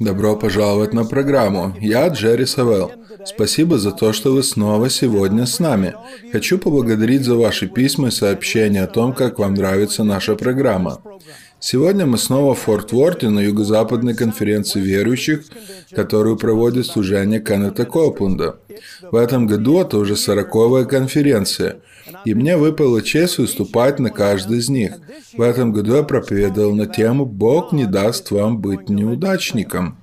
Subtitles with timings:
[0.00, 1.74] Добро пожаловать на программу.
[1.80, 2.92] Я Джерри Савел.
[3.24, 5.94] Спасибо за то, что вы снова сегодня с нами.
[6.32, 11.00] Хочу поблагодарить за ваши письма и сообщения о том, как вам нравится наша программа.
[11.68, 15.46] Сегодня мы снова в Форт Ворте на юго-западной конференции верующих,
[15.90, 18.60] которую проводит служение Кеннета Копленда.
[19.10, 21.78] В этом году это уже сороковая конференция,
[22.24, 24.92] и мне выпала честь выступать на каждой из них.
[25.36, 29.98] В этом году я проповедовал на тему «Бог не даст вам быть неудачником».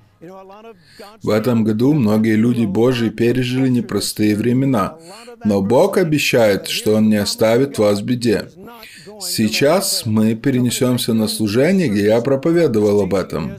[1.22, 4.98] В этом году многие люди Божьи пережили непростые времена,
[5.44, 8.48] но Бог обещает, что Он не оставит вас в беде.
[9.22, 13.58] Сейчас мы перенесемся на служение, где я проповедовал об этом.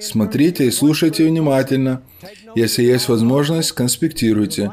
[0.00, 2.02] Смотрите и слушайте внимательно.
[2.54, 4.70] Если есть возможность, конспектируйте.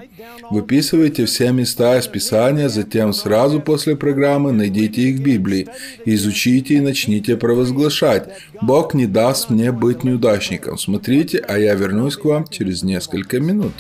[0.50, 5.68] Выписывайте все места из Писания, затем сразу после программы найдите их в Библии,
[6.06, 8.30] изучите и начните провозглашать.
[8.62, 10.78] Бог не даст мне быть неудачником.
[10.78, 13.74] Смотрите, а я вернусь к вам через несколько минут.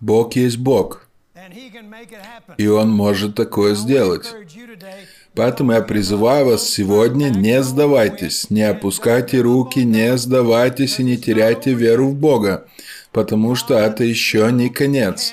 [0.00, 1.08] Бог есть Бог.
[2.58, 4.26] И Он может такое сделать.
[5.34, 11.72] Поэтому я призываю вас сегодня, не сдавайтесь, не опускайте руки, не сдавайтесь и не теряйте
[11.72, 12.66] веру в Бога,
[13.10, 15.32] потому что это еще не конец.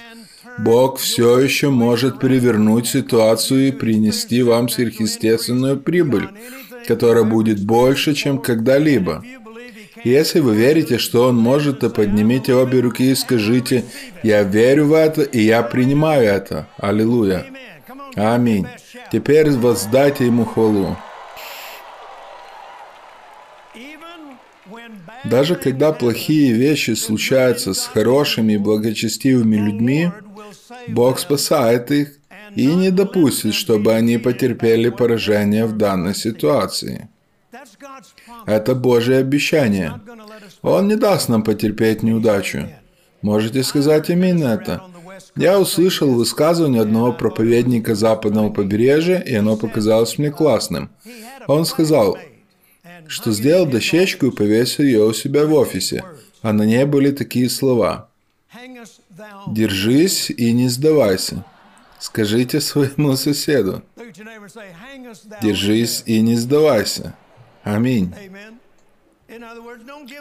[0.58, 6.30] Бог все еще может перевернуть ситуацию и принести вам сверхъестественную прибыль,
[6.88, 9.23] которая будет больше, чем когда-либо.
[10.03, 13.86] Если вы верите, что Он может, то поднимите обе руки и скажите,
[14.23, 16.67] «Я верю в это, и я принимаю это».
[16.77, 17.45] Аллилуйя.
[18.15, 18.65] Аминь.
[19.12, 20.95] Теперь воздайте Ему хвалу.
[25.26, 30.11] Даже когда плохие вещи случаются с хорошими и благочестивыми людьми,
[30.88, 32.17] Бог спасает их
[32.55, 37.10] и не допустит, чтобы они потерпели поражение в данной ситуации.
[38.45, 40.00] Это Божье обещание.
[40.61, 42.70] Он не даст нам потерпеть неудачу.
[43.21, 44.82] Можете сказать именно это.
[45.36, 50.89] Я услышал высказывание одного проповедника западного побережья, и оно показалось мне классным.
[51.48, 52.17] Он сказал,
[53.08, 56.04] что сделал дощечку и повесил ее у себя в офисе,
[56.42, 58.09] а на ней были такие слова.
[59.48, 61.43] «Держись и не сдавайся».
[62.02, 63.83] Скажите своему соседу.
[65.43, 67.15] Держись и не сдавайся.
[67.64, 68.11] Аминь.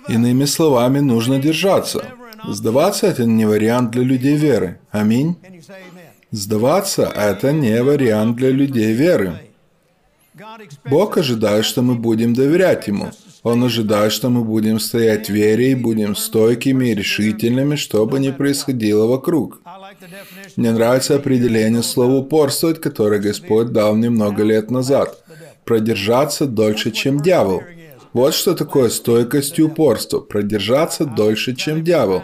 [0.08, 2.04] Иными словами, нужно держаться.
[2.48, 4.78] Сдаваться– это не вариант для людей веры.
[4.90, 5.36] Аминь.
[6.30, 9.32] Сдаваться– это не вариант для людей веры.
[10.84, 13.10] Бог ожидает, что мы будем доверять Ему.
[13.42, 18.20] Он ожидает, что мы будем стоять в вере и будем стойкими и решительными, что бы
[18.20, 19.60] ни происходило вокруг.
[20.56, 25.22] Мне нравится определение слова «упорствовать», которое Господь дал мне много лет назад.
[25.64, 27.62] Продержаться дольше, чем дьявол–
[28.12, 30.20] вот что такое стойкость и упорство.
[30.20, 32.22] Продержаться дольше, чем дьявол.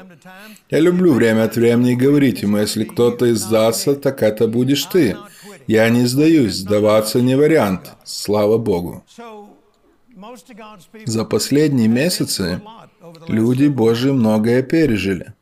[0.70, 5.16] Я люблю время от времени говорить ему, если кто-то издастся, так это будешь ты.
[5.66, 7.92] Я не сдаюсь, сдаваться не вариант.
[8.04, 9.04] Слава Богу.
[11.04, 12.60] За последние месяцы
[13.28, 15.34] люди Божьи многое пережили.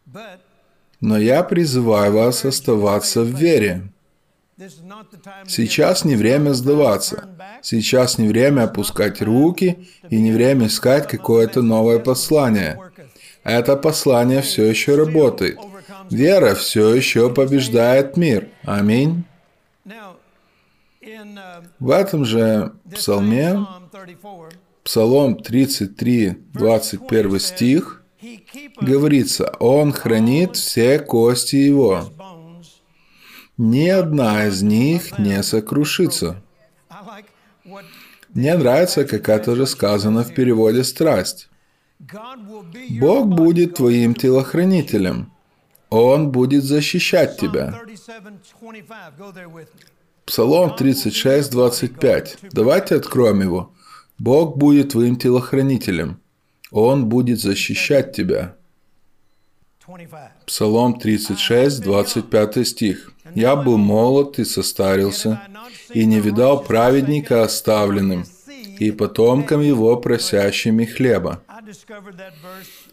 [1.01, 3.94] Но я призываю вас оставаться в вере.
[5.47, 7.29] Сейчас не время сдаваться.
[7.63, 12.79] Сейчас не время опускать руки и не время искать какое-то новое послание.
[13.43, 15.59] Это послание все еще работает.
[16.11, 18.49] Вера все еще побеждает мир.
[18.63, 19.25] Аминь.
[21.79, 23.67] В этом же псалме,
[24.83, 28.03] Псалом 33, 21 стих,
[28.81, 32.11] говорится, «Он хранит все кости его,
[33.57, 36.43] ни одна из них не сокрушится.
[38.35, 41.49] Мне нравится, как это уже сказано в переводе «страсть».
[43.01, 45.33] Бог будет твоим телохранителем.
[45.89, 47.81] Он будет защищать тебя.
[50.27, 52.39] Псалом 36, 25.
[52.51, 53.73] Давайте откроем его.
[54.19, 56.21] Бог будет твоим телохранителем.
[56.71, 58.57] Он будет защищать тебя.
[60.47, 63.14] Псалом 36, 25 стих.
[63.35, 65.41] «Я был молод и состарился,
[65.93, 68.25] и не видал праведника оставленным,
[68.79, 71.43] и потомкам его просящими хлеба».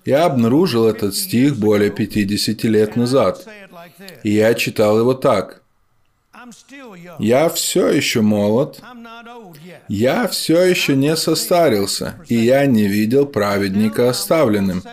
[0.05, 3.47] Я обнаружил этот стих более 50 лет назад,
[4.23, 5.61] и я читал его так.
[7.19, 8.81] Я все еще молод,
[9.87, 14.83] я все еще не состарился, и я не видел праведника оставленным.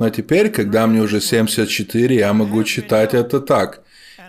[0.00, 3.82] Но теперь, когда мне уже 74, я могу читать это так.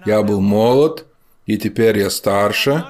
[0.05, 1.05] Я был молод,
[1.45, 2.85] и теперь я старше,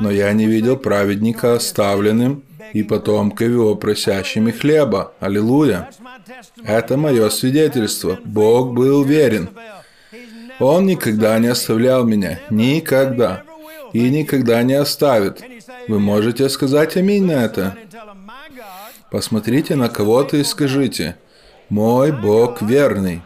[0.00, 2.42] но я не видел праведника оставленным,
[2.72, 5.12] и потомков его просящими хлеба.
[5.20, 5.90] Аллилуйя.
[6.64, 8.18] Это мое свидетельство.
[8.24, 9.50] Бог был верен.
[10.60, 12.38] Он никогда не оставлял меня.
[12.50, 13.42] Никогда.
[13.92, 15.42] И никогда не оставит.
[15.88, 17.76] Вы можете сказать аминь на это?
[19.10, 21.16] Посмотрите на кого-то и скажите,
[21.68, 23.22] «Мой Бог верный.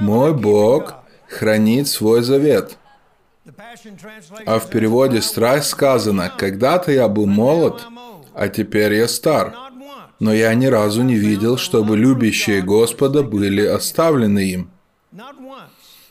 [0.00, 0.94] Мой Бог
[1.28, 2.78] хранит свой завет».
[4.46, 7.82] А в переводе «страсть» сказано, «Когда-то я был молод,
[8.34, 9.54] а теперь я стар».
[10.20, 14.70] Но я ни разу не видел, чтобы любящие Господа были оставлены им.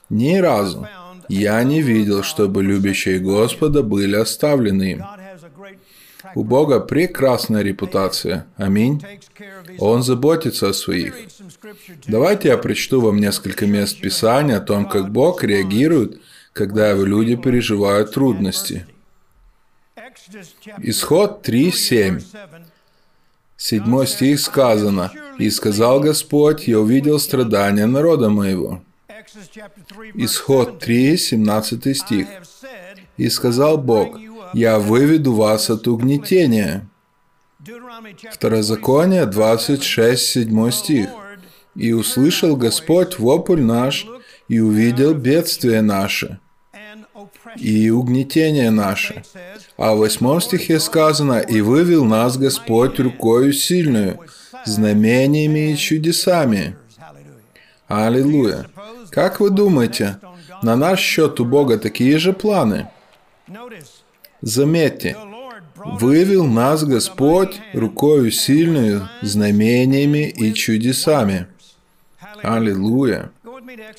[0.09, 0.87] Ни разу.
[1.29, 5.03] Я не видел, чтобы любящие Господа были оставлены им.
[6.35, 8.47] У Бога прекрасная репутация.
[8.57, 9.03] Аминь.
[9.79, 11.15] Он заботится о своих.
[12.07, 16.21] Давайте я прочту вам несколько мест Писания о том, как Бог реагирует,
[16.53, 18.85] когда его люди переживают трудности.
[20.79, 22.23] Исход 3.7.
[23.57, 28.81] Седьмой стих сказано, «И сказал Господь, я увидел страдания народа моего».
[30.15, 32.27] Исход 3, 17 стих.
[33.17, 34.17] «И сказал Бог,
[34.53, 36.87] я выведу вас от угнетения».
[38.31, 41.09] Второзаконие 26, 7 стих.
[41.75, 44.05] «И услышал Господь вопль наш,
[44.47, 46.39] и увидел бедствие наше,
[47.57, 49.23] и угнетение наше».
[49.77, 54.19] А в восьмом стихе сказано, «И вывел нас Господь рукою сильную,
[54.65, 56.75] знамениями и чудесами».
[57.87, 58.65] Аллилуйя.
[59.09, 60.17] Как вы думаете,
[60.61, 62.89] на наш счет у Бога такие же планы?
[64.45, 65.15] Заметьте,
[65.85, 71.47] вывел нас Господь рукою сильную, знамениями и чудесами.
[72.41, 73.31] Аллилуйя.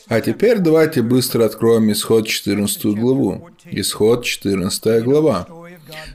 [0.08, 3.48] А теперь давайте быстро откроем Исход 14 главу.
[3.70, 5.48] Исход 14 глава.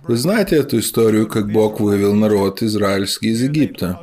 [0.03, 3.99] Вы знаете эту историю, как Бог вывел народ израильский из Египта.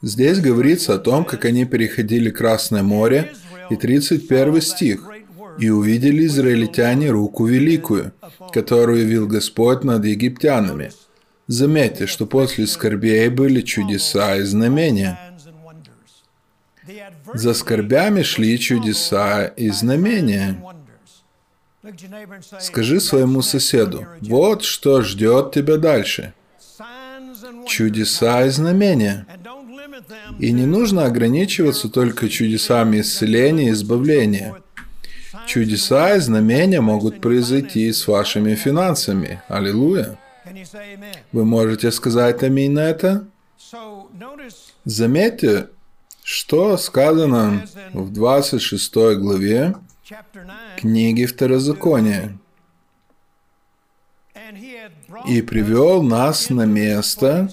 [0.00, 3.32] Здесь говорится о том, как они переходили Красное море,
[3.68, 5.08] и 31 стих–
[5.58, 8.12] и увидели израильтяне руку великую,
[8.52, 10.92] которую явил Господь над египтянами.
[11.46, 15.18] Заметьте, что после скорбей были чудеса и знамения.
[17.34, 20.62] За скорбями шли чудеса и знамения.
[22.60, 26.34] Скажи своему соседу, вот что ждет тебя дальше.
[27.66, 29.26] Чудеса и знамения.
[30.40, 34.56] И не нужно ограничиваться только чудесами исцеления и избавления–
[35.46, 39.42] Чудеса и знамения могут произойти с вашими финансами.
[39.48, 40.18] Аллилуйя.
[41.32, 43.26] Вы можете сказать аминь на это?
[44.84, 45.68] Заметьте,
[46.22, 49.74] что сказано в 26 главе
[50.76, 52.38] книги Второзакония.
[55.26, 57.50] «И привел нас на место,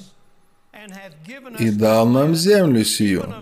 [1.60, 3.34] и дал нам землю сию,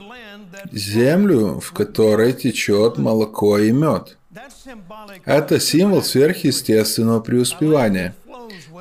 [0.71, 4.17] землю, в которой течет молоко и мед».
[5.25, 8.15] Это символ сверхъестественного преуспевания.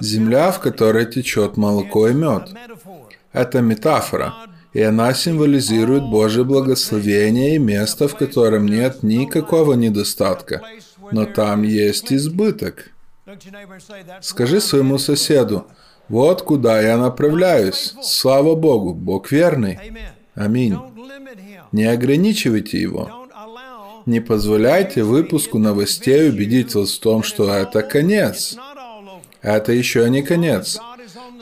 [0.00, 2.50] Земля, в которой течет молоко и мед.
[3.32, 4.34] Это метафора,
[4.72, 10.62] и она символизирует Божье благословение и место, в котором нет никакого недостатка,
[11.12, 12.90] но там есть избыток.
[14.20, 15.66] Скажи своему соседу,
[16.08, 17.94] вот куда я направляюсь.
[18.02, 19.78] Слава Богу, Бог верный.
[20.34, 20.76] Аминь.
[21.72, 23.26] Не ограничивайте его.
[24.06, 28.56] Не позволяйте выпуску новостей убедить вас в том, что это конец.
[29.42, 30.78] Это еще не конец.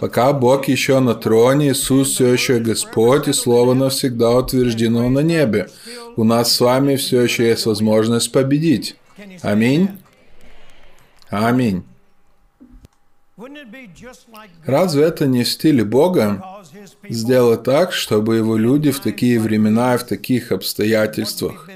[0.00, 5.68] Пока Бог еще на троне, Иисус все еще Господь, и Слово навсегда утверждено на небе.
[6.16, 8.96] У нас с вами все еще есть возможность победить.
[9.42, 9.88] Аминь.
[11.30, 11.82] Аминь.
[14.64, 16.44] Разве это не в стиле Бога
[17.08, 21.68] сделать так, чтобы его люди в такие времена и в таких обстоятельствах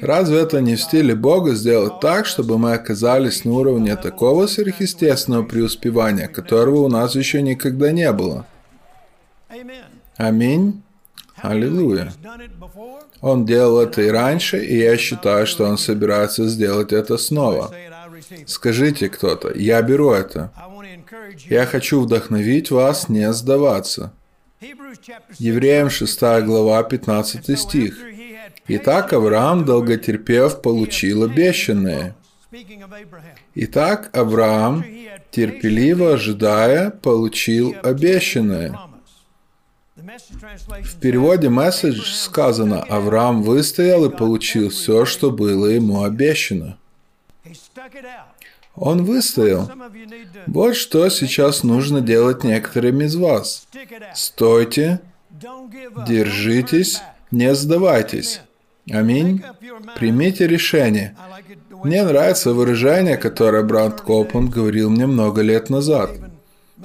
[0.00, 5.44] Разве это не в стиле Бога сделать так, чтобы мы оказались на уровне такого сверхъестественного
[5.44, 8.46] преуспевания, которого у нас еще никогда не было?
[10.16, 10.82] Аминь.
[11.36, 12.12] Аллилуйя.
[13.20, 17.74] Он делал это и раньше, и я считаю, что он собирается сделать это снова.
[18.46, 20.52] Скажите кто-то, я беру это.
[21.48, 24.12] Я хочу вдохновить вас не сдаваться.
[25.38, 27.98] Евреям 6 глава 15 стих.
[28.68, 32.16] Итак, Авраам, долготерпев, получил обещанное.
[33.54, 34.84] Итак, Авраам,
[35.30, 38.78] терпеливо ожидая, получил обещанное.
[39.96, 46.78] В переводе месседж сказано, Авраам выстоял и получил все, что было ему обещано.
[48.74, 49.70] Он выстоял.
[50.46, 53.66] Вот что сейчас нужно делать некоторым из вас.
[54.14, 55.00] Стойте,
[56.06, 57.00] держитесь,
[57.30, 58.40] не сдавайтесь.
[58.90, 59.42] Аминь.
[59.96, 61.16] Примите решение.
[61.84, 66.10] Мне нравится выражение, которое Бранд Копман говорил мне много лет назад.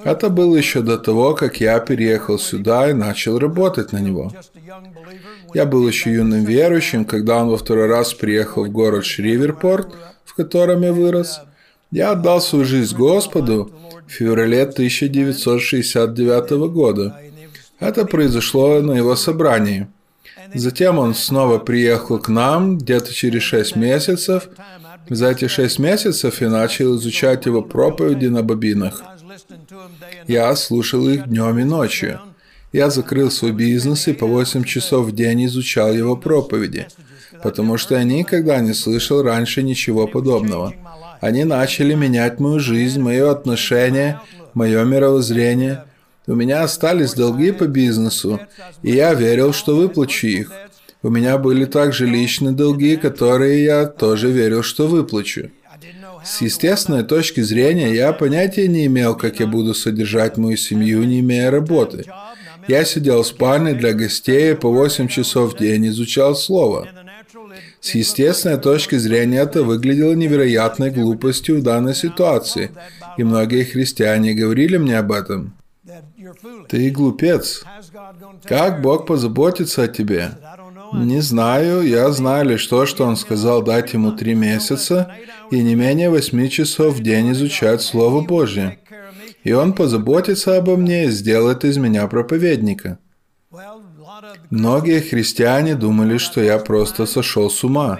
[0.03, 4.32] Это было еще до того, как я переехал сюда и начал работать на него.
[5.53, 9.94] Я был еще юным верующим, когда он во второй раз приехал в город Шриверпорт,
[10.25, 11.41] в котором я вырос.
[11.91, 13.72] Я отдал свою жизнь Господу
[14.08, 17.20] в феврале 1969 года.
[17.79, 19.88] Это произошло на его собрании.
[20.53, 24.50] Затем он снова приехал к нам где-то через шесть месяцев.
[25.10, 29.01] За эти шесть месяцев я начал изучать его проповеди на бобинах.
[30.27, 32.20] Я слушал их днем и ночью.
[32.71, 36.88] Я закрыл свой бизнес и по 8 часов в день изучал его проповеди,
[37.41, 40.73] потому что я никогда не слышал раньше ничего подобного.
[41.19, 44.19] Они начали менять мою жизнь, мое отношение,
[44.53, 45.83] мое мировоззрение.
[46.27, 48.39] У меня остались долги по бизнесу,
[48.83, 50.51] и я верил, что выплачу их.
[51.01, 55.49] У меня были также личные долги, которые я тоже верил, что выплачу.
[56.23, 61.21] С естественной точки зрения я понятия не имел, как я буду содержать мою семью, не
[61.21, 62.05] имея работы.
[62.69, 66.88] Я сидел в спальне для гостей по 8 часов в день изучал слово.
[67.81, 72.69] С естественной точки зрения это выглядело невероятной глупостью в данной ситуации,
[73.17, 75.55] и многие христиане говорили мне об этом.
[76.67, 77.63] Ты глупец.
[78.43, 80.33] Как Бог позаботится о тебе?
[80.93, 85.11] Не знаю, я знаю лишь то, что Он сказал дать ему три месяца
[85.49, 88.77] и не менее восьми часов в день изучать Слово Божье.
[89.43, 93.00] И Он позаботится обо мне и сделает из меня проповедника.
[94.50, 98.00] Многие христиане думали, что я просто сошел с ума.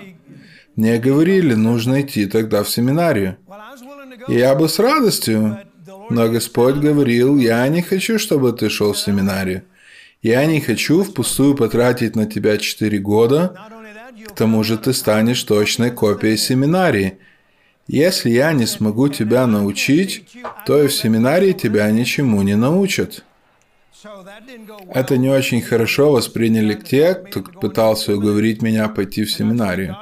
[0.76, 3.38] Мне говорили, нужно идти тогда в семинарию.
[4.28, 5.60] И я бы с радостью,
[6.10, 9.64] но Господь говорил, я не хочу, чтобы ты шел в семинарию.
[10.22, 13.56] Я не хочу впустую потратить на тебя четыре года,
[14.28, 17.20] к тому же ты станешь точной копией семинарии.
[17.90, 20.24] Если я не смогу тебя научить,
[20.68, 23.24] то и в семинарии тебя ничему не научат.
[24.94, 29.98] Это не очень хорошо восприняли те, кто пытался уговорить меня пойти в семинарию.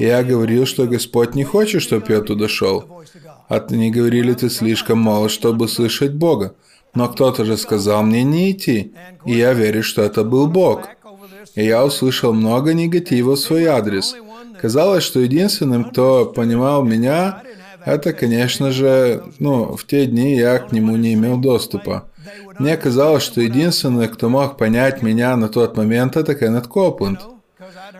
[0.00, 3.04] Я говорил, что Господь не хочет, чтобы я туда шел.
[3.48, 6.56] А они говорили, ты слишком молод, чтобы слышать Бога.
[6.94, 8.92] Но кто-то же сказал мне не идти,
[9.24, 10.88] и я верю, что это был Бог.
[11.54, 14.16] И я услышал много негатива в свой адрес.
[14.60, 17.42] Казалось, что единственным, кто понимал меня,
[17.84, 22.08] это, конечно же, ну, в те дни я к нему не имел доступа.
[22.58, 27.20] Мне казалось, что единственный, кто мог понять меня на тот момент, это Кеннет Копленд,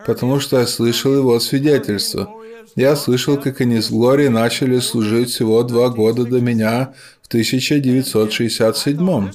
[0.04, 2.28] потому что я слышал его свидетельство.
[2.76, 9.30] Я слышал, как они с Глорией начали служить всего два года до меня в 1967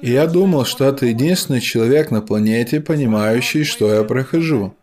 [0.00, 4.74] И я думал, что это единственный человек на планете, понимающий, что я прохожу.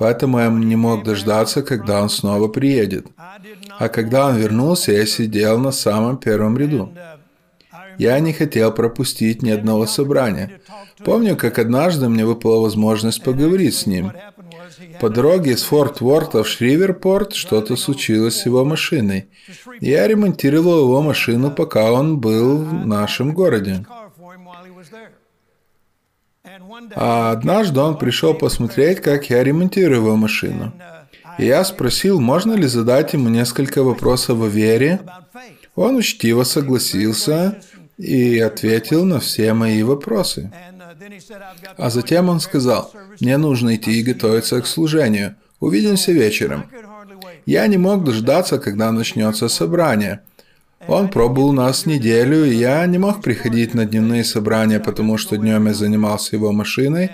[0.00, 3.06] Поэтому я не мог дождаться, когда он снова приедет.
[3.78, 6.90] А когда он вернулся, я сидел на самом первом ряду.
[7.98, 10.58] Я не хотел пропустить ни одного собрания.
[11.04, 14.12] Помню, как однажды мне выпала возможность поговорить с ним.
[15.00, 19.28] По дороге из Форт Уорта в Шриверпорт что-то случилось с его машиной.
[19.80, 23.84] Я ремонтировал его машину, пока он был в нашем городе.
[26.94, 30.72] А однажды он пришел посмотреть, как я ремонтирую машину.
[31.38, 35.00] И я спросил, можно ли задать ему несколько вопросов о вере.
[35.74, 37.60] Он учтиво согласился,
[38.00, 40.50] и ответил на все мои вопросы.
[41.76, 42.90] А затем он сказал,
[43.20, 45.36] «Мне нужно идти и готовиться к служению.
[45.60, 46.64] Увидимся вечером».
[47.46, 50.20] Я не мог дождаться, когда начнется собрание.
[50.86, 55.36] Он пробыл у нас неделю, и я не мог приходить на дневные собрания, потому что
[55.36, 57.10] днем я занимался его машиной,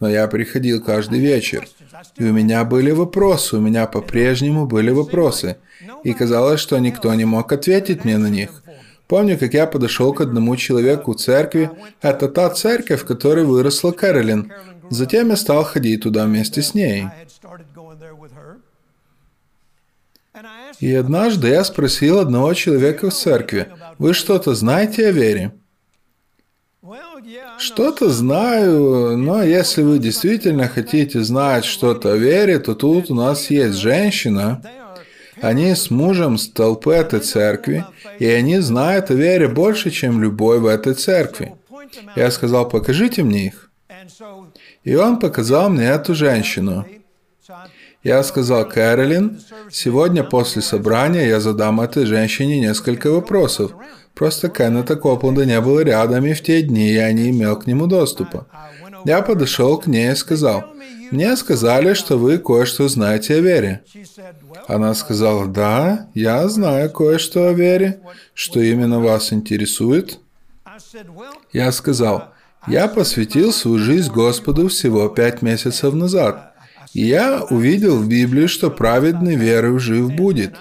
[0.00, 1.68] но я приходил каждый вечер.
[2.16, 5.56] И у меня были вопросы, у меня по-прежнему были вопросы.
[6.02, 8.62] И казалось, что никто не мог ответить мне на них.
[9.06, 11.70] Помню, как я подошел к одному человеку в церкви.
[12.00, 14.52] Это та церковь, в которой выросла Кэролин.
[14.88, 17.06] Затем я стал ходить туда вместе с ней.
[20.80, 23.68] И однажды я спросил одного человека в церкви,
[23.98, 25.52] «Вы что-то знаете о вере?»
[27.58, 33.50] Что-то знаю, но если вы действительно хотите знать что-то о вере, то тут у нас
[33.50, 34.62] есть женщина,
[35.40, 37.84] они с мужем с толпы этой церкви,
[38.18, 41.54] и они знают о вере больше, чем любой в этой церкви.
[42.16, 43.70] Я сказал, покажите мне их.
[44.84, 46.86] И он показал мне эту женщину.
[48.02, 53.72] Я сказал, Кэролин, сегодня после собрания я задам этой женщине несколько вопросов.
[54.14, 57.86] Просто Кеннета Копланда не было рядом, и в те дни я не имел к нему
[57.86, 58.46] доступа.
[59.04, 60.64] Я подошел к ней и сказал,
[61.10, 63.82] «Мне сказали, что вы кое-что знаете о вере».
[64.68, 68.00] Она сказала, «Да, я знаю кое-что о вере.
[68.34, 70.18] Что именно вас интересует?»
[71.52, 72.28] Я сказал,
[72.66, 76.49] «Я посвятил свою жизнь Господу всего пять месяцев назад.
[76.92, 80.54] Я увидел в Библии, что праведный верой жив будет.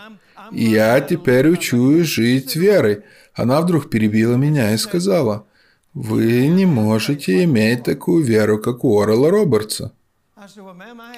[0.52, 3.04] И я теперь учусь жить верой».
[3.34, 5.46] Она вдруг перебила меня и сказала,
[5.94, 9.94] «Вы не можете иметь такую веру, как у Орла Робертса».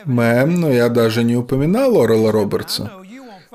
[0.05, 2.91] «Мэм, но я даже не упоминал Орла Робертса».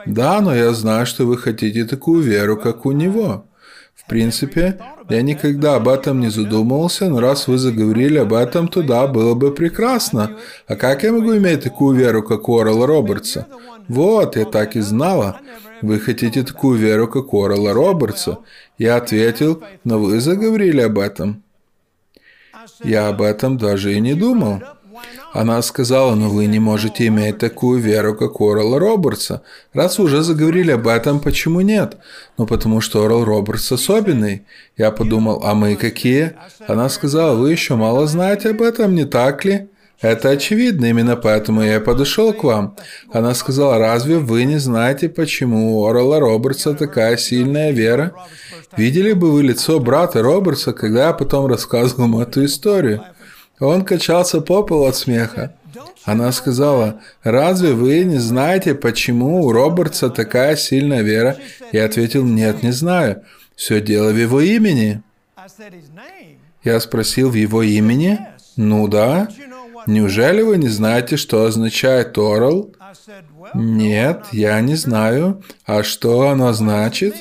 [0.04, 3.46] «Да, но я знаю, что вы хотите такую веру, как у него».
[3.96, 8.82] В принципе, я никогда об этом не задумывался, но раз вы заговорили об этом, то
[8.82, 10.36] да, было бы прекрасно.
[10.68, 13.46] А как я могу иметь такую веру, как у Орла Робертса?
[13.88, 15.40] Вот, я так и знала.
[15.82, 18.38] Вы хотите такую веру, как у Орла Робертса?
[18.78, 21.42] Я ответил, но вы заговорили об этом.
[22.84, 24.62] Я об этом даже и не думал.
[25.32, 29.42] Она сказала, но вы не можете иметь такую веру, как Орел Робертса.
[29.72, 31.96] Раз уже заговорили об этом, почему нет?
[32.38, 34.42] Ну, потому что Орел Робертс особенный.
[34.76, 36.32] Я подумал, а мы какие?
[36.66, 39.68] Она сказала, вы еще мало знаете об этом, не так ли?
[40.00, 42.76] Это очевидно, именно поэтому я подошел к вам.
[43.12, 48.12] Она сказала, разве вы не знаете, почему у Орла Робертса такая сильная вера?
[48.76, 53.04] Видели бы вы лицо брата Робертса, когда я потом рассказывал ему эту историю?
[53.60, 55.54] Он качался по полу от смеха.
[56.04, 61.36] Она сказала, «Разве вы не знаете, почему у Робертса такая сильная вера?»
[61.72, 63.22] Я ответил, «Нет, не знаю.
[63.54, 65.02] Все дело в его имени».
[66.62, 68.20] Я спросил, «В его имени?»
[68.56, 69.28] «Ну да».
[69.86, 72.72] «Неужели вы не знаете, что означает Орел?»
[73.54, 75.42] «Нет, я не знаю.
[75.64, 77.14] А что оно значит?»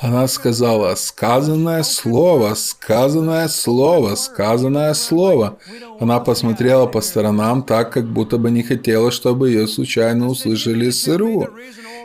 [0.00, 5.58] Она сказала, сказанное слово, сказанное слово, сказанное слово.
[6.00, 11.48] Она посмотрела по сторонам так, как будто бы не хотела, чтобы ее случайно услышали СРУ.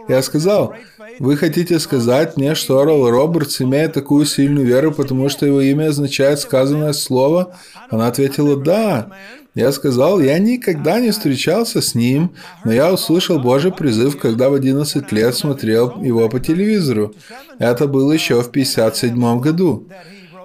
[0.08, 0.76] Я сказал,
[1.20, 5.90] вы хотите сказать мне, что Орл Робертс имеет такую сильную веру, потому что его имя
[5.90, 7.56] означает сказанное слово?
[7.90, 9.08] Она ответила, да.
[9.56, 12.32] Я сказал, я никогда не встречался с ним,
[12.66, 17.14] но я услышал Божий призыв, когда в 11 лет смотрел его по телевизору.
[17.60, 19.88] Это было еще в 57 году.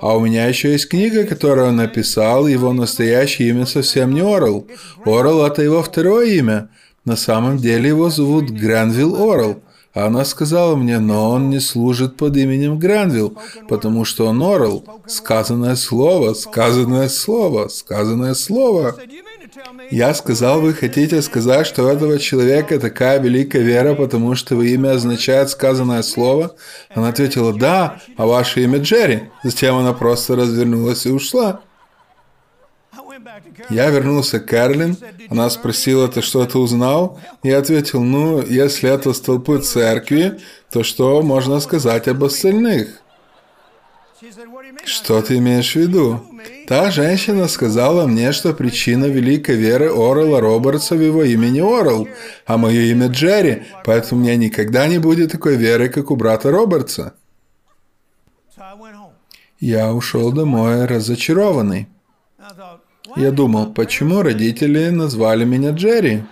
[0.03, 4.67] А у меня еще есть книга, которую он написал, его настоящее имя совсем не Орел.
[5.05, 6.69] Орел– это его второе имя.
[7.05, 9.63] На самом деле его зовут Гранвилл Орел.
[10.07, 13.37] Она сказала мне, но он не служит под именем Гранвилл,
[13.69, 14.85] потому что он Орел.
[15.07, 18.97] Сказанное слово, сказанное слово, сказанное слово.
[19.91, 24.63] Я сказал, вы хотите сказать, что у этого человека такая великая вера, потому что его
[24.63, 26.55] имя означает сказанное слово?
[26.95, 29.23] Она ответила, да, а ваше имя Джерри.
[29.43, 31.61] Затем она просто развернулась и ушла.
[33.71, 34.97] Я вернулся к Карлин.
[35.29, 37.21] Она спросила, ты что-то узнал?
[37.43, 40.39] Я ответил, ну, если это столпы церкви,
[40.71, 43.03] то что можно сказать об остальных?
[44.85, 46.23] Что ты имеешь в виду?
[46.67, 52.09] Та женщина сказала мне, что причина великой веры Орла Робертса в его имени Орл,
[52.47, 56.51] а мое имя Джерри, поэтому у меня никогда не будет такой веры, как у брата
[56.51, 57.15] Робертса.
[59.61, 61.89] Я ушел домой разочарованный.
[63.17, 66.23] Я думал, почему родители назвали меня Джерри?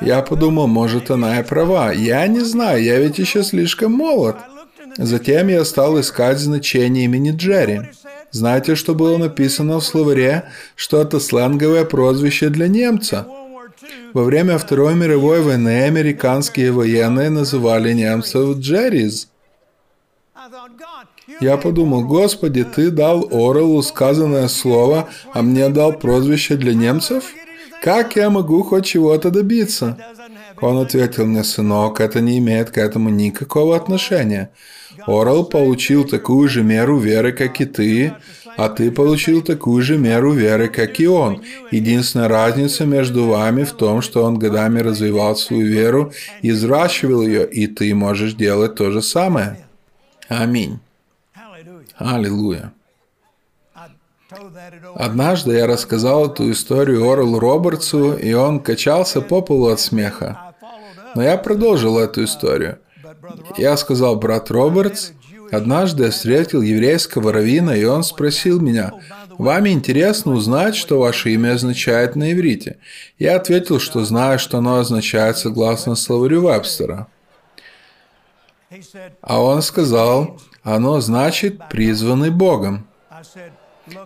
[0.00, 1.92] Я подумал, может, она и права.
[1.92, 4.36] Я не знаю, я ведь еще слишком молод.
[4.98, 7.82] Затем я стал искать значение имени Джерри.
[8.30, 10.44] Знаете, что было написано в словаре?
[10.74, 13.26] Что это сленговое прозвище для немца.
[14.12, 19.31] Во время Второй мировой войны американские военные называли немцев Джеррис.
[21.40, 27.24] Я подумал, Господи, Ты дал Орелу сказанное слово, а мне дал прозвище для немцев?
[27.82, 29.98] Как я могу хоть чего-то добиться?
[30.60, 34.50] Он ответил мне, сынок, это не имеет к этому никакого отношения.
[35.06, 38.14] Орел получил такую же меру веры, как и ты,
[38.56, 41.42] а ты получил такую же меру веры, как и он.
[41.70, 47.44] Единственная разница между вами в том, что он годами развивал свою веру и взращивал ее,
[47.44, 49.56] и ты можешь делать то же самое.
[50.28, 50.78] Аминь.
[52.02, 52.72] Аллилуйя.
[54.96, 60.54] Однажды я рассказал эту историю Орлу Робертсу, и он качался по полу от смеха.
[61.14, 62.78] Но я продолжил эту историю.
[63.56, 65.12] Я сказал, брат Робертс,
[65.52, 68.92] однажды я встретил еврейского равина, и он спросил меня,
[69.38, 72.78] Вам интересно узнать, что ваше имя означает на иврите?
[73.18, 77.06] Я ответил, что знаю, что оно означает согласно словарю Вебстера.
[79.20, 82.86] А он сказал, оно значит «призванный Богом».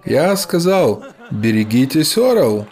[0.04, 2.66] Я сказал, берегитесь, Орел.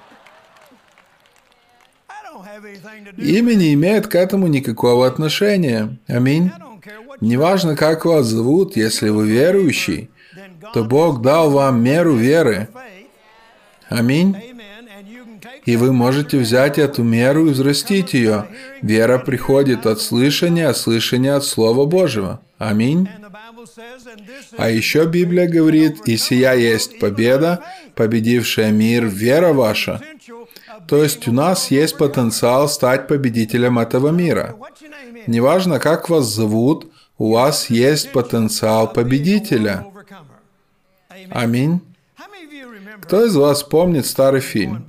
[3.17, 5.99] Имя не имеет к этому никакого отношения.
[6.07, 6.51] Аминь.
[7.21, 10.11] Неважно, как вас зовут, если вы верующий,
[10.73, 12.69] то Бог дал вам меру веры.
[13.89, 14.37] Аминь.
[15.65, 18.47] И вы можете взять эту меру и взрастить ее.
[18.83, 22.41] Вера приходит от слышания, а слышание от Слова Божьего.
[22.59, 23.09] Аминь.
[24.57, 27.65] А еще Библия говорит, «И сия есть победа,
[27.95, 30.01] победившая мир, вера ваша».
[30.87, 34.57] То есть у нас есть потенциал стать победителем этого мира.
[35.27, 39.87] Неважно, как вас зовут, у вас есть потенциал победителя.
[41.31, 41.81] Аминь.
[43.03, 44.87] Кто из вас помнит старый фильм?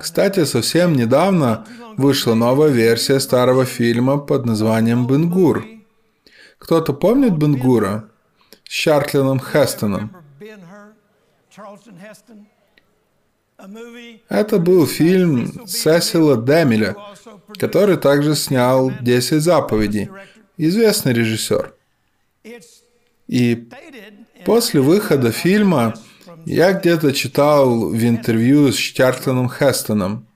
[0.00, 5.64] Кстати, совсем недавно вышла новая версия старого фильма под названием «Бенгур».
[6.58, 8.08] Кто-то помнит Бенгура?
[8.64, 10.10] С Чартлином Хестоном.
[14.28, 16.96] Это был фильм Сесила Демиля,
[17.58, 20.10] который также снял «Десять заповедей».
[20.56, 21.74] Известный режиссер.
[23.26, 23.68] И
[24.44, 25.94] после выхода фильма
[26.44, 30.26] я где-то читал в интервью с Чартлином Хестоном,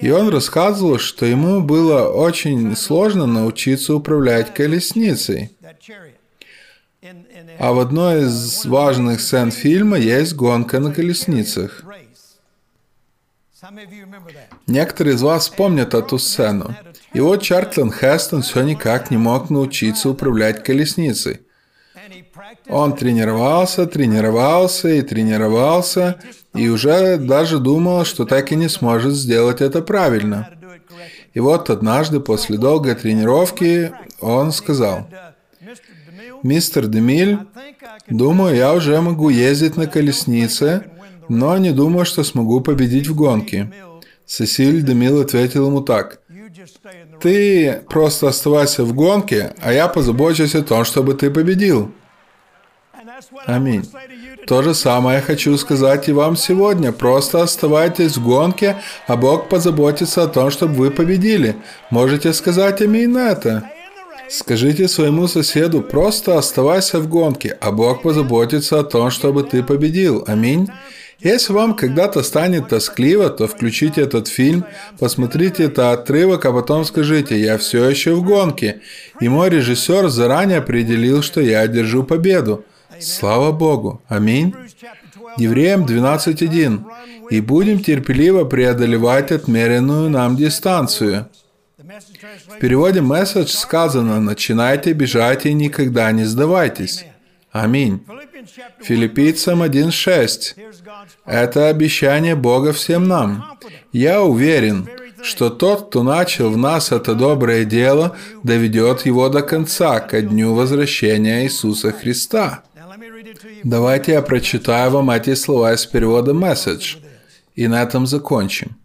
[0.00, 5.50] и он рассказывал, что ему было очень сложно научиться управлять колесницей.
[7.58, 11.82] А в одной из важных сцен фильма есть гонка на колесницах.
[14.66, 16.74] Некоторые из вас помнят эту сцену.
[17.12, 21.40] И вот Чартлин Хестон все никак не мог научиться управлять колесницей.
[22.68, 26.20] Он тренировался, тренировался и тренировался,
[26.54, 30.48] и уже даже думал, что так и не сможет сделать это правильно.
[31.34, 35.08] И вот однажды после долгой тренировки он сказал,
[36.42, 37.38] «Мистер Демиль,
[38.08, 40.84] думаю, я уже могу ездить на колеснице,
[41.28, 43.70] но не думаю, что смогу победить в гонке».
[44.26, 46.20] Сесиль Демил ответил ему так,
[47.20, 51.92] «Ты просто оставайся в гонке, а я позабочусь о том, чтобы ты победил».
[53.46, 53.84] Аминь.
[54.46, 56.92] То же самое хочу сказать и вам сегодня.
[56.92, 58.76] Просто оставайтесь в гонке,
[59.06, 61.56] а Бог позаботится о том, чтобы вы победили.
[61.90, 63.70] Можете сказать аминь на это?
[64.28, 70.24] Скажите своему соседу, просто оставайся в гонке, а Бог позаботится о том, чтобы ты победил.
[70.26, 70.68] Аминь.
[71.20, 74.64] Если вам когда-то станет тоскливо, то включите этот фильм,
[75.00, 78.82] посмотрите этот отрывок, а потом скажите «Я все еще в гонке».
[79.20, 82.64] И мой режиссер заранее определил, что я одержу победу.
[83.00, 84.02] Слава Богу!
[84.08, 84.54] Аминь.
[85.36, 86.84] Евреям 12.1.
[87.30, 91.28] «И будем терпеливо преодолевать отмеренную нам дистанцию».
[92.48, 97.04] В переводе месседж сказано «Начинайте бежать и никогда не сдавайтесь».
[97.50, 98.04] Аминь.
[98.82, 100.54] Филиппийцам 1.6.
[101.24, 103.58] Это обещание Бога всем нам.
[103.92, 104.88] Я уверен,
[105.22, 110.54] что тот, кто начал в нас это доброе дело, доведет его до конца, ко дню
[110.54, 112.62] возвращения Иисуса Христа.
[113.64, 116.98] Давайте я прочитаю вам эти слова из перевода Message,
[117.54, 118.76] и на этом закончим.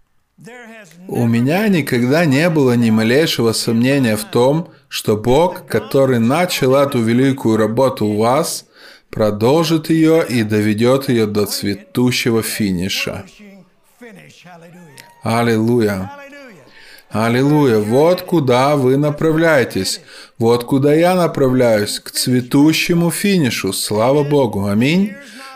[1.07, 6.99] У меня никогда не было ни малейшего сомнения в том, что Бог, который начал эту
[6.99, 8.65] великую работу у вас,
[9.09, 13.25] продолжит ее и доведет ее до цветущего финиша.
[15.23, 16.12] Аллилуйя!
[17.13, 17.78] Аллилуйя!
[17.78, 20.02] Вот куда вы направляетесь.
[20.39, 21.99] Вот куда я направляюсь.
[21.99, 23.71] К цветущему финишу.
[23.71, 24.65] Слава Богу.
[24.65, 25.13] Аминь.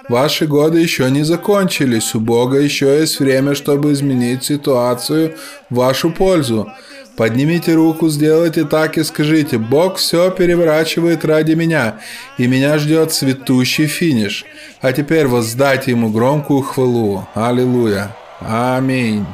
[0.07, 2.13] Ваши годы еще не закончились.
[2.13, 5.35] У Бога еще есть время, чтобы изменить ситуацию
[5.71, 6.71] в вашу пользу.
[7.17, 11.95] Поднимите руку, сделайте так и скажите, Бог все переворачивает ради меня,
[12.37, 14.45] и меня ждет цветущий финиш.
[14.81, 17.27] А теперь воздайте Ему громкую хвалу.
[17.33, 18.15] Аллилуйя.
[18.39, 19.25] Аминь.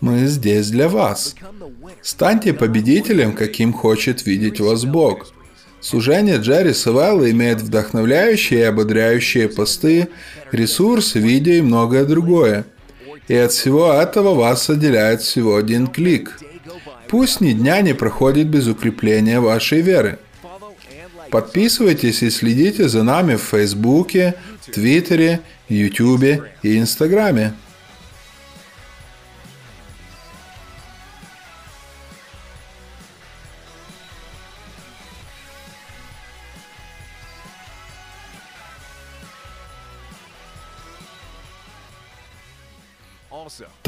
[0.00, 1.34] Мы здесь для вас.
[2.02, 5.32] Станьте победителем, каким хочет видеть вас Бог.
[5.80, 10.08] Служение Джерри Савелла имеет вдохновляющие и ободряющие посты,
[10.52, 12.64] ресурсы, видео и многое другое.
[13.26, 16.38] И от всего этого вас отделяет всего один клик.
[17.08, 20.18] Пусть ни дня не проходит без укрепления вашей веры.
[21.30, 24.34] Подписывайтесь и следите за нами в Фейсбуке,
[24.72, 27.54] Твиттере, Ютубе и Инстаграме.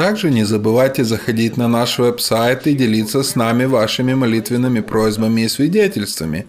[0.01, 5.49] Также не забывайте заходить на наш веб-сайт и делиться с нами вашими молитвенными просьбами и
[5.49, 6.47] свидетельствами.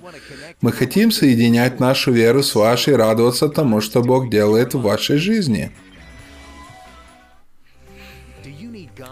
[0.62, 5.18] Мы хотим соединять нашу веру с вашей и радоваться тому, что Бог делает в вашей
[5.18, 5.72] жизни.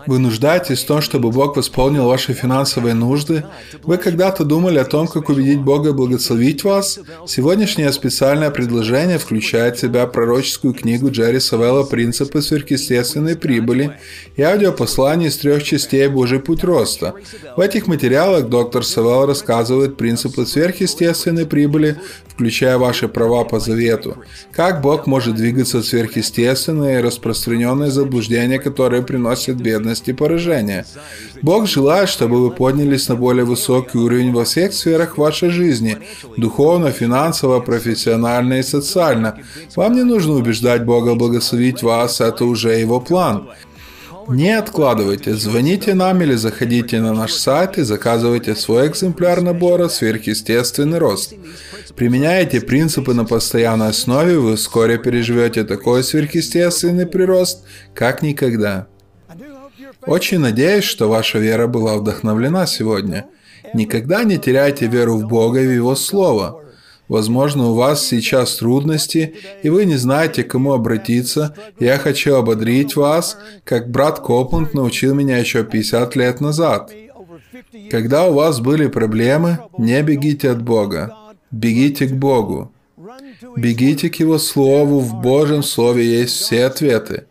[0.08, 3.44] Вы нуждаетесь в том, чтобы Бог восполнил ваши финансовые нужды?
[3.84, 7.00] Вы когда-то думали о том, как убедить Бога благословить вас?
[7.28, 13.98] Сегодняшнее специальное предложение включает в себя пророческую книгу Джерри Савелла «Принципы сверхъестественной прибыли»
[14.36, 17.14] и аудиопослание из трех частей «Божий путь роста».
[17.56, 24.18] В этих материалах доктор Савелл рассказывает принципы сверхъестественной прибыли, включая ваши права по завету.
[24.54, 30.86] Как Бог может двигаться сверхъестественное и распространенное заблуждение, которое приносит бедность и поражение.
[31.42, 35.98] Бог желает, чтобы вы поднялись на более высокий уровень во всех сферах вашей жизни–
[36.38, 39.40] духовно, финансово, профессионально и социально.
[39.76, 43.50] Вам не нужно убеждать Бога благословить вас, это уже Его план.
[44.28, 51.00] Не откладывайте, звоните нам или заходите на наш сайт и заказывайте свой экземпляр набора «Сверхъестественный
[51.00, 51.34] рост».
[51.96, 58.88] Применяя эти принципы на постоянной основе, вы вскоре переживете такой сверхъестественный прирост, как никогда.
[60.06, 63.28] Очень надеюсь, что ваша вера была вдохновлена сегодня.
[63.74, 66.64] Никогда не теряйте веру в Бога и в Его Слово.
[67.08, 69.34] Возможно, у вас сейчас трудности,
[69.64, 71.56] и вы не знаете, к кому обратиться.
[71.80, 76.92] Я хочу ободрить вас, как брат Копланд научил меня еще 50 лет назад.
[77.90, 81.16] Когда у вас были проблемы, не бегите от Бога.
[81.50, 82.72] Бегите к Богу.
[83.58, 85.00] Бегите к Его Слову.
[85.00, 87.26] В Божьем Слове есть все ответы.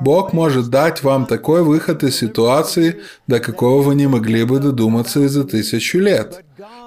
[0.00, 5.20] Бог может дать вам такой выход из ситуации, до какого вы не могли бы додуматься
[5.20, 6.44] и за тысячу лет.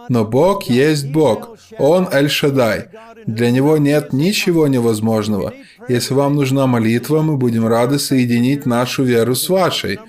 [0.09, 1.57] Но Бог есть Бог.
[1.77, 2.87] Он Эль-Шадай.
[3.25, 5.53] Для Него нет ничего невозможного.
[5.89, 9.99] Если вам нужна молитва, мы будем рады соединить нашу веру с вашей.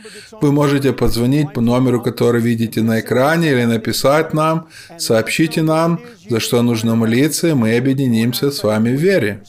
[0.41, 6.39] Вы можете позвонить по номеру, который видите на экране, или написать нам, сообщите нам, за
[6.41, 9.43] что нужно молиться, и мы объединимся с вами в вере.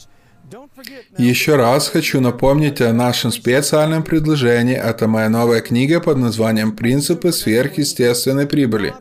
[1.18, 4.76] Еще раз хочу напомнить о нашем специальном предложении.
[4.76, 8.94] Это моя новая книга под названием «Принципы сверхъестественной прибыли».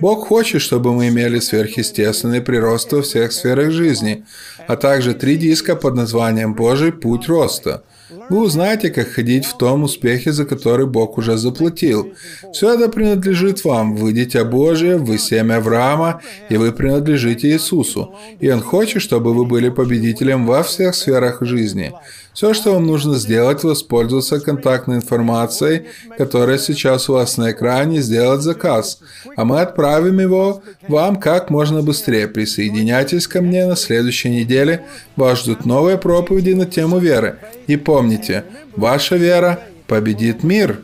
[0.00, 4.24] Бог хочет, чтобы мы имели сверхъестественный прирост во всех сферах жизни,
[4.66, 7.82] а также три диска под названием «Божий путь роста».
[8.28, 12.12] Вы узнаете, как ходить в том успехе, за который Бог уже заплатил.
[12.52, 13.96] Все это принадлежит вам.
[13.96, 18.14] Вы дитя Божие, вы семя Авраама, и вы принадлежите Иисусу.
[18.40, 21.92] И Он хочет, чтобы вы были победителем во всех сферах жизни.
[22.36, 25.84] Все, что вам нужно сделать, воспользоваться контактной информацией,
[26.18, 29.00] которая сейчас у вас на экране, сделать заказ.
[29.36, 32.28] А мы отправим его вам как можно быстрее.
[32.28, 34.84] Присоединяйтесь ко мне на следующей неделе.
[35.16, 37.38] Вас ждут новые проповеди на тему веры.
[37.68, 38.44] И помните,
[38.76, 40.80] ваша вера победит мир.